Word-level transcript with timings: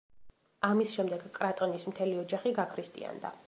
ამის 0.69 0.93
შემდეგ 0.99 1.27
კრატონის 1.37 1.87
მთელი 1.93 2.19
ოჯახი 2.25 2.59
გაქრისტიანდა. 2.61 3.37